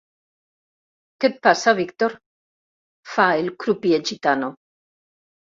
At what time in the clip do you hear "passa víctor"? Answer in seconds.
1.47-2.17